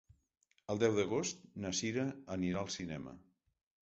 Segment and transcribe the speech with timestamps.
[0.73, 2.07] El deu d'agost na Sira
[2.37, 3.15] anirà al cinema.